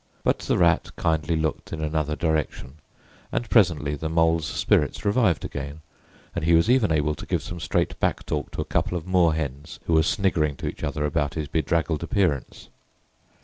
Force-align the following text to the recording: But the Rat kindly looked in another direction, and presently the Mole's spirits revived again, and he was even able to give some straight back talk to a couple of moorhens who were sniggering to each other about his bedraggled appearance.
But 0.23 0.39
the 0.39 0.57
Rat 0.57 0.89
kindly 0.95 1.35
looked 1.35 1.71
in 1.71 1.79
another 1.79 2.15
direction, 2.15 2.77
and 3.31 3.47
presently 3.51 3.93
the 3.93 4.09
Mole's 4.09 4.47
spirits 4.47 5.05
revived 5.05 5.45
again, 5.45 5.81
and 6.33 6.43
he 6.43 6.53
was 6.55 6.71
even 6.71 6.91
able 6.91 7.13
to 7.13 7.25
give 7.27 7.43
some 7.43 7.59
straight 7.59 7.99
back 7.99 8.25
talk 8.25 8.49
to 8.53 8.61
a 8.61 8.65
couple 8.65 8.97
of 8.97 9.05
moorhens 9.05 9.77
who 9.85 9.93
were 9.93 10.01
sniggering 10.01 10.55
to 10.55 10.67
each 10.67 10.83
other 10.83 11.05
about 11.05 11.35
his 11.35 11.47
bedraggled 11.47 12.01
appearance. 12.01 12.67